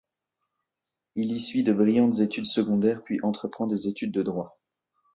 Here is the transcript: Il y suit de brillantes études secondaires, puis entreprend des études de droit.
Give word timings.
Il 1.13 1.31
y 1.31 1.39
suit 1.39 1.61
de 1.61 1.71
brillantes 1.73 2.21
études 2.21 2.47
secondaires, 2.47 3.03
puis 3.03 3.19
entreprend 3.21 3.67
des 3.67 3.87
études 3.87 4.11
de 4.11 4.23
droit. 4.23 4.57